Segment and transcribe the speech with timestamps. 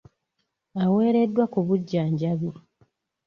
[0.83, 2.49] Aweereddwa ku bujjanjabi.